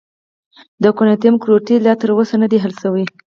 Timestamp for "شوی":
2.81-3.03